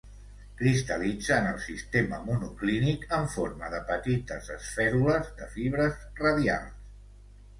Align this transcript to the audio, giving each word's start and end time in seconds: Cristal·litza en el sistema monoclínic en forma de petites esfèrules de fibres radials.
Cristal·litza 0.59 1.35
en 1.41 1.49
el 1.49 1.59
sistema 1.65 2.21
monoclínic 2.29 3.05
en 3.17 3.29
forma 3.35 3.69
de 3.73 3.81
petites 3.91 4.49
esfèrules 4.55 5.29
de 5.43 5.51
fibres 5.59 6.01
radials. 6.21 6.81